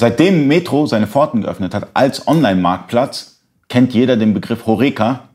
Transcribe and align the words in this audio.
Seitdem 0.00 0.48
Metro 0.48 0.86
seine 0.86 1.06
Pforten 1.06 1.42
geöffnet 1.42 1.74
hat 1.74 1.88
als 1.92 2.26
Online-Marktplatz, 2.26 3.42
kennt 3.68 3.92
jeder 3.92 4.16
den 4.16 4.32
Begriff 4.32 4.64
Horeca. 4.64 5.28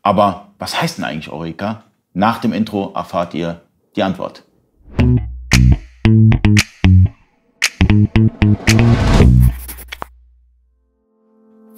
Aber 0.00 0.52
was 0.60 0.80
heißt 0.80 0.98
denn 0.98 1.04
eigentlich 1.04 1.32
Horeca? 1.32 1.82
Nach 2.14 2.38
dem 2.38 2.52
Intro 2.52 2.92
erfahrt 2.94 3.34
ihr 3.34 3.62
die 3.96 4.04
Antwort. 4.04 4.44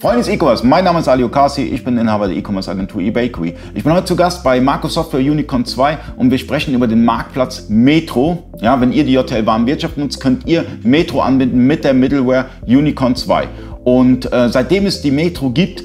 Freunde 0.05 0.19
des 0.19 0.29
E-Commerce, 0.29 0.67
mein 0.67 0.85
Name 0.85 1.01
ist 1.01 1.09
Ali 1.09 1.25
Okasi, 1.25 1.63
ich 1.63 1.83
bin 1.83 1.97
Inhaber 1.97 2.29
der 2.29 2.37
E-Commerce 2.37 2.71
Agentur 2.71 3.01
eBakery. 3.01 3.55
Ich 3.75 3.85
bin 3.85 3.95
heute 3.95 4.05
zu 4.05 4.15
Gast 4.15 4.45
bei 4.45 4.61
Marco 4.61 4.87
Software 4.87 5.21
Unicorn 5.21 5.65
2 5.65 5.97
und 6.19 6.31
wir 6.31 6.37
sprechen 6.37 6.75
über 6.75 6.87
den 6.87 7.07
Marktplatz 7.07 7.71
Metro. 7.71 8.43
Ja, 8.61 8.79
wenn 8.83 8.93
ihr 8.93 9.05
die 9.05 9.15
JTL-Warenwirtschaft 9.15 9.97
nutzt, 9.97 10.21
könnt 10.21 10.47
ihr 10.47 10.67
Metro 10.83 11.23
anbinden 11.23 11.67
mit 11.67 11.85
der 11.85 11.95
Middleware 11.95 12.51
Unicorn 12.67 13.17
2. 13.17 13.49
Und 13.85 14.31
äh, 14.31 14.51
seitdem 14.51 14.85
es 14.85 15.01
die 15.01 15.11
Metro 15.11 15.49
gibt, 15.49 15.83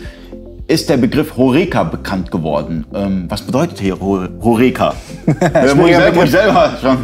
ist 0.67 0.89
der 0.89 0.97
Begriff 0.97 1.37
Horeca 1.37 1.83
bekannt 1.83 2.29
geworden. 2.29 2.85
Ähm, 2.93 3.23
was 3.29 3.41
bedeutet 3.41 3.79
hier 3.79 4.01
Horeca? 4.01 4.95
äh, 5.27 5.73
muss 5.75 5.91
ich 5.91 5.95
selber, 5.95 6.27
selber 6.27 6.73
schon. 6.81 6.97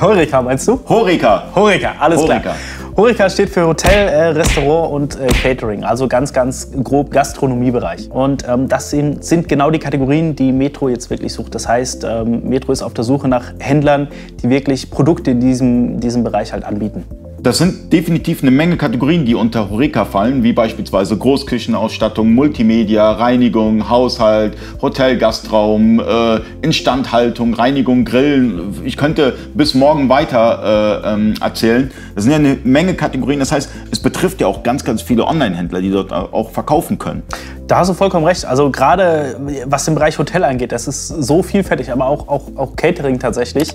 Horeca 0.00 0.40
meinst 0.40 0.66
du? 0.66 0.80
Horeca. 0.88 1.44
Horeca, 1.54 1.92
alles 1.98 2.20
Horeca. 2.20 2.38
klar. 2.40 2.56
Horeca 2.96 3.28
steht 3.28 3.50
für 3.50 3.66
Hotel, 3.66 4.08
äh, 4.08 4.28
Restaurant 4.28 4.90
und 4.90 5.20
äh, 5.20 5.26
Catering, 5.26 5.84
also 5.84 6.08
ganz, 6.08 6.32
ganz 6.32 6.70
grob 6.82 7.10
Gastronomiebereich. 7.10 8.10
Und 8.10 8.48
ähm, 8.48 8.68
das 8.68 8.88
sind, 8.88 9.22
sind, 9.22 9.50
genau 9.50 9.70
die 9.70 9.78
Kategorien, 9.78 10.34
die 10.34 10.50
Metro 10.50 10.88
jetzt 10.88 11.10
wirklich 11.10 11.34
sucht. 11.34 11.54
Das 11.54 11.68
heißt, 11.68 12.06
ähm, 12.08 12.48
Metro 12.48 12.72
ist 12.72 12.80
auf 12.82 12.94
der 12.94 13.04
Suche 13.04 13.28
nach 13.28 13.52
Händlern, 13.58 14.08
die 14.42 14.48
wirklich 14.48 14.90
Produkte 14.90 15.32
in 15.32 15.40
diesem, 15.40 16.00
diesem 16.00 16.24
Bereich 16.24 16.54
halt 16.54 16.64
anbieten. 16.64 17.04
Das 17.46 17.58
sind 17.58 17.92
definitiv 17.92 18.42
eine 18.42 18.50
Menge 18.50 18.76
Kategorien, 18.76 19.24
die 19.24 19.36
unter 19.36 19.70
Horeca 19.70 20.04
fallen, 20.04 20.42
wie 20.42 20.52
beispielsweise 20.52 21.16
Großküchenausstattung, 21.16 22.34
Multimedia, 22.34 23.12
Reinigung, 23.12 23.88
Haushalt, 23.88 24.56
Hotel, 24.82 25.16
Gastraum, 25.16 26.00
äh, 26.00 26.40
Instandhaltung, 26.62 27.54
Reinigung, 27.54 28.04
Grillen. 28.04 28.74
Ich 28.84 28.96
könnte 28.96 29.36
bis 29.54 29.74
morgen 29.74 30.08
weiter 30.08 31.04
äh, 31.04 31.14
ähm, 31.14 31.34
erzählen. 31.40 31.92
Das 32.16 32.24
sind 32.24 32.32
ja 32.32 32.38
eine 32.38 32.58
Menge 32.64 32.94
Kategorien. 32.94 33.38
Das 33.38 33.52
heißt, 33.52 33.70
es 33.92 34.00
betrifft 34.00 34.40
ja 34.40 34.48
auch 34.48 34.64
ganz, 34.64 34.82
ganz 34.82 35.00
viele 35.00 35.24
Online-Händler, 35.24 35.80
die 35.80 35.92
dort 35.92 36.12
auch 36.12 36.50
verkaufen 36.50 36.98
können. 36.98 37.22
Da 37.68 37.78
hast 37.78 37.90
du 37.90 37.94
vollkommen 37.94 38.26
recht. 38.26 38.44
Also 38.44 38.72
gerade 38.72 39.36
was 39.66 39.84
den 39.84 39.94
Bereich 39.94 40.18
Hotel 40.18 40.42
angeht, 40.42 40.72
das 40.72 40.88
ist 40.88 41.06
so 41.06 41.44
vielfältig, 41.44 41.92
aber 41.92 42.06
auch, 42.06 42.26
auch, 42.26 42.42
auch 42.56 42.74
Catering 42.74 43.20
tatsächlich. 43.20 43.72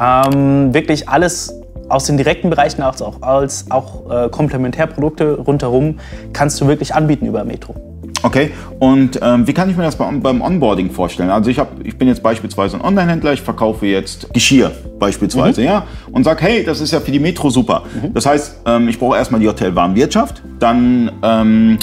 Ähm, 0.00 0.72
wirklich 0.72 1.06
alles 1.06 1.59
aus 1.90 2.04
den 2.06 2.16
direkten 2.16 2.50
Bereichen 2.50 2.82
als 2.82 3.02
auch, 3.02 3.22
als 3.22 3.70
auch 3.70 4.10
äh, 4.10 4.28
Komplementärprodukte 4.28 5.34
rundherum 5.34 5.98
kannst 6.32 6.60
du 6.60 6.68
wirklich 6.68 6.94
anbieten 6.94 7.26
über 7.26 7.44
Metro. 7.44 7.74
Okay, 8.22 8.50
und 8.78 9.18
ähm, 9.22 9.46
wie 9.46 9.54
kann 9.54 9.70
ich 9.70 9.76
mir 9.76 9.84
das 9.84 9.96
beim, 9.96 10.20
beim 10.20 10.42
Onboarding 10.42 10.90
vorstellen? 10.90 11.30
Also 11.30 11.48
ich, 11.50 11.58
hab, 11.58 11.84
ich 11.84 11.96
bin 11.96 12.06
jetzt 12.06 12.22
beispielsweise 12.22 12.76
ein 12.76 12.82
Online-Händler, 12.82 13.32
ich 13.32 13.40
verkaufe 13.40 13.86
jetzt 13.86 14.32
Geschirr 14.34 14.72
beispielsweise, 14.98 15.62
mhm. 15.62 15.66
ja, 15.66 15.86
und 16.12 16.24
sage, 16.24 16.42
hey, 16.42 16.62
das 16.62 16.80
ist 16.80 16.92
ja 16.92 17.00
für 17.00 17.10
die 17.10 17.18
Metro 17.18 17.48
super. 17.48 17.82
Mhm. 17.94 18.12
Das 18.12 18.26
heißt, 18.26 18.60
ähm, 18.66 18.88
ich 18.88 18.98
brauche 18.98 19.16
erstmal 19.16 19.40
die 19.40 19.48
Hotelwarenwirtschaft, 19.48 20.42
dann 20.58 21.10
ähm, 21.22 21.78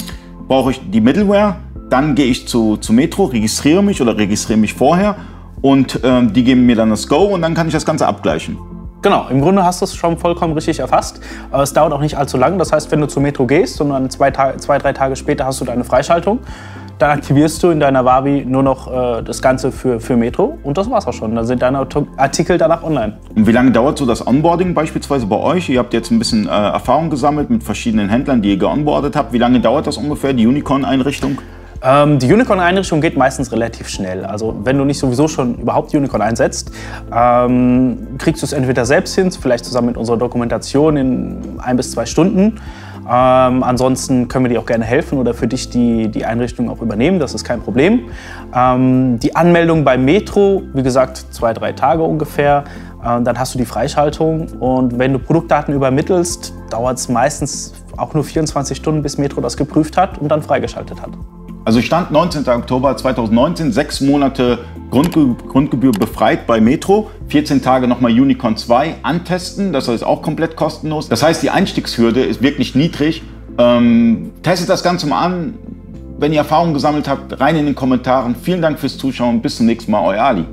brauche 0.46 0.70
ich 0.70 0.80
die 0.90 1.00
Middleware, 1.00 1.56
dann 1.90 2.14
gehe 2.14 2.26
ich 2.26 2.46
zu, 2.46 2.76
zu 2.76 2.92
Metro, 2.92 3.24
registriere 3.24 3.82
mich 3.82 4.00
oder 4.00 4.16
registriere 4.16 4.60
mich 4.60 4.74
vorher 4.74 5.16
und 5.60 5.98
ähm, 6.04 6.32
die 6.32 6.44
geben 6.44 6.66
mir 6.66 6.76
dann 6.76 6.90
das 6.90 7.08
Go 7.08 7.24
und 7.24 7.42
dann 7.42 7.54
kann 7.54 7.66
ich 7.66 7.72
das 7.72 7.84
Ganze 7.84 8.06
abgleichen. 8.06 8.58
Genau, 9.00 9.26
im 9.30 9.40
Grunde 9.40 9.64
hast 9.64 9.80
du 9.80 9.84
es 9.84 9.94
schon 9.94 10.18
vollkommen 10.18 10.54
richtig 10.54 10.80
erfasst. 10.80 11.20
Aber 11.52 11.62
es 11.62 11.72
dauert 11.72 11.92
auch 11.92 12.00
nicht 12.00 12.16
allzu 12.16 12.36
lang. 12.36 12.58
Das 12.58 12.72
heißt, 12.72 12.90
wenn 12.90 13.00
du 13.00 13.06
zur 13.06 13.22
Metro 13.22 13.46
gehst 13.46 13.80
und 13.80 13.90
dann 13.90 14.10
zwei, 14.10 14.30
zwei 14.30 14.78
drei 14.78 14.92
Tage 14.92 15.14
später 15.14 15.46
hast 15.46 15.60
du 15.60 15.64
deine 15.64 15.84
Freischaltung, 15.84 16.40
dann 16.98 17.10
aktivierst 17.10 17.62
du 17.62 17.70
in 17.70 17.78
deiner 17.78 18.04
Wavi 18.04 18.44
nur 18.44 18.64
noch 18.64 19.18
äh, 19.18 19.22
das 19.22 19.40
Ganze 19.40 19.70
für, 19.70 20.00
für 20.00 20.16
Metro 20.16 20.58
und 20.64 20.76
das 20.76 20.90
war's 20.90 21.06
auch 21.06 21.12
schon. 21.12 21.34
Dann 21.36 21.46
sind 21.46 21.62
deine 21.62 21.86
Artikel 22.16 22.58
danach 22.58 22.82
online. 22.82 23.18
Und 23.36 23.46
wie 23.46 23.52
lange 23.52 23.70
dauert 23.70 23.98
so 23.98 24.06
das 24.06 24.26
Onboarding 24.26 24.74
beispielsweise 24.74 25.26
bei 25.26 25.36
euch? 25.36 25.68
Ihr 25.68 25.78
habt 25.78 25.94
jetzt 25.94 26.10
ein 26.10 26.18
bisschen 26.18 26.46
äh, 26.46 26.50
Erfahrung 26.50 27.08
gesammelt 27.08 27.50
mit 27.50 27.62
verschiedenen 27.62 28.08
Händlern, 28.08 28.42
die 28.42 28.50
ihr 28.50 28.58
geonboardet 28.58 29.14
habt. 29.14 29.32
Wie 29.32 29.38
lange 29.38 29.60
dauert 29.60 29.86
das 29.86 29.96
ungefähr, 29.96 30.32
die 30.32 30.46
Unicorn-Einrichtung? 30.46 31.38
Ähm, 31.82 32.18
die 32.18 32.32
Unicorn-Einrichtung 32.32 33.00
geht 33.00 33.16
meistens 33.16 33.52
relativ 33.52 33.88
schnell. 33.88 34.24
Also 34.24 34.56
wenn 34.64 34.78
du 34.78 34.84
nicht 34.84 34.98
sowieso 34.98 35.28
schon 35.28 35.56
überhaupt 35.56 35.94
Unicorn 35.94 36.22
einsetzt, 36.22 36.70
ähm, 37.14 38.18
kriegst 38.18 38.42
du 38.42 38.46
es 38.46 38.52
entweder 38.52 38.84
selbst 38.84 39.14
hin, 39.14 39.30
vielleicht 39.30 39.64
zusammen 39.64 39.88
mit 39.88 39.96
unserer 39.96 40.16
Dokumentation 40.16 40.96
in 40.96 41.40
ein 41.58 41.76
bis 41.76 41.92
zwei 41.92 42.06
Stunden. 42.06 42.60
Ähm, 43.10 43.62
ansonsten 43.62 44.28
können 44.28 44.44
wir 44.44 44.50
dir 44.50 44.60
auch 44.60 44.66
gerne 44.66 44.84
helfen 44.84 45.18
oder 45.18 45.32
für 45.32 45.46
dich 45.46 45.70
die, 45.70 46.08
die 46.08 46.26
Einrichtung 46.26 46.68
auch 46.68 46.82
übernehmen, 46.82 47.18
das 47.18 47.32
ist 47.32 47.42
kein 47.42 47.62
Problem. 47.62 48.10
Ähm, 48.54 49.18
die 49.18 49.34
Anmeldung 49.34 49.82
beim 49.82 50.04
Metro, 50.04 50.62
wie 50.74 50.82
gesagt, 50.82 51.24
zwei, 51.30 51.54
drei 51.54 51.72
Tage 51.72 52.02
ungefähr. 52.02 52.64
Ähm, 53.02 53.24
dann 53.24 53.38
hast 53.38 53.54
du 53.54 53.58
die 53.58 53.64
Freischaltung 53.64 54.48
und 54.60 54.98
wenn 54.98 55.14
du 55.14 55.18
Produktdaten 55.20 55.72
übermittelst, 55.72 56.52
dauert 56.68 56.98
es 56.98 57.08
meistens 57.08 57.72
auch 57.96 58.12
nur 58.12 58.24
24 58.24 58.76
Stunden, 58.76 59.02
bis 59.02 59.16
Metro 59.16 59.40
das 59.40 59.56
geprüft 59.56 59.96
hat 59.96 60.18
und 60.18 60.28
dann 60.28 60.42
freigeschaltet 60.42 61.00
hat. 61.00 61.10
Also 61.64 61.82
stand 61.82 62.10
19. 62.10 62.48
Oktober 62.48 62.96
2019, 62.96 63.72
sechs 63.72 64.00
Monate 64.00 64.60
Grundge 64.90 65.36
Grundgebühr 65.48 65.92
befreit 65.92 66.46
bei 66.46 66.60
Metro, 66.60 67.10
14 67.28 67.60
Tage 67.62 67.86
nochmal 67.86 68.12
Unicorn 68.12 68.56
2 68.56 68.96
antesten, 69.02 69.72
das 69.72 69.88
ist 69.88 70.02
auch 70.02 70.22
komplett 70.22 70.56
kostenlos. 70.56 71.08
Das 71.08 71.22
heißt, 71.22 71.42
die 71.42 71.50
Einstiegshürde 71.50 72.22
ist 72.22 72.42
wirklich 72.42 72.74
niedrig. 72.74 73.22
Ähm, 73.58 74.32
testet 74.42 74.70
das 74.70 74.82
Ganze 74.82 75.06
mal 75.06 75.20
an. 75.20 75.54
Wenn 76.18 76.32
ihr 76.32 76.38
Erfahrungen 76.38 76.74
gesammelt 76.74 77.06
habt, 77.08 77.38
rein 77.40 77.56
in 77.56 77.66
den 77.66 77.74
Kommentaren. 77.74 78.34
Vielen 78.34 78.62
Dank 78.62 78.78
fürs 78.78 78.96
Zuschauen. 78.96 79.40
Bis 79.42 79.56
zum 79.56 79.66
nächsten 79.66 79.92
Mal, 79.92 80.02
euer 80.02 80.22
Ali. 80.22 80.44